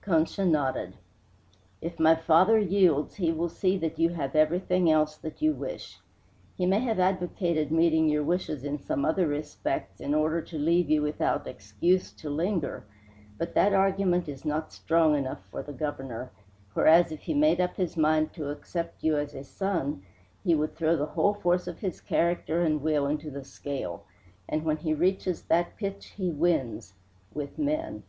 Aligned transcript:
Concha 0.00 0.46
nodded. 0.46 0.94
"If 1.82 2.00
my 2.00 2.14
father 2.14 2.58
yields 2.58 3.16
he 3.16 3.30
will 3.32 3.50
see 3.50 3.76
that 3.76 3.98
you 3.98 4.08
have 4.14 4.34
everything 4.34 4.90
else 4.90 5.18
that 5.18 5.42
you 5.42 5.52
wish. 5.52 5.98
He 6.56 6.64
may 6.64 6.78
have 6.78 6.98
advocated 6.98 7.70
meeting 7.70 8.08
your 8.08 8.22
wishes 8.24 8.64
in 8.64 8.80
other 9.04 9.26
respects 9.28 10.00
in 10.00 10.14
order 10.14 10.40
to 10.40 10.58
leave 10.58 10.88
you 10.88 11.02
without 11.02 11.46
excuse 11.46 12.12
to 12.12 12.30
linger, 12.30 12.86
but 13.36 13.52
that 13.56 13.74
argument 13.74 14.26
is 14.26 14.46
not 14.46 14.72
strong 14.72 15.16
enough 15.16 15.44
for 15.50 15.62
the 15.62 15.74
Governor, 15.74 16.30
whereas 16.72 17.12
if 17.12 17.20
he 17.20 17.34
made 17.34 17.60
up 17.60 17.76
his 17.76 17.94
mind 17.94 18.32
to 18.32 18.48
accept 18.48 19.04
you 19.04 19.18
as 19.18 19.34
a 19.34 19.44
son 19.44 20.02
he 20.42 20.54
would 20.54 20.74
throw 20.74 20.96
the 20.96 21.04
whole 21.12 21.34
force 21.34 21.66
of 21.66 21.80
his 21.80 22.00
character 22.00 22.62
and 22.62 22.80
will 22.80 23.06
into 23.06 23.30
the 23.30 23.44
scale; 23.44 24.04
and 24.48 24.64
when 24.64 24.78
he 24.78 24.94
reaches 24.94 25.42
that 25.42 25.76
pitch 25.76 26.14
he 26.16 26.30
wins 26.30 26.94
with 27.34 27.58
men. 27.58 28.02